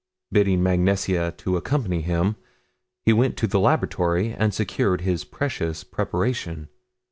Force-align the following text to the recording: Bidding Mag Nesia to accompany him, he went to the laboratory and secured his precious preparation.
Bidding 0.31 0.63
Mag 0.63 0.79
Nesia 0.79 1.31
to 1.37 1.57
accompany 1.57 2.01
him, 2.01 2.35
he 3.03 3.13
went 3.13 3.37
to 3.37 3.45
the 3.45 3.59
laboratory 3.59 4.33
and 4.33 4.51
secured 4.51 5.01
his 5.01 5.23
precious 5.23 5.83
preparation. 5.83 6.69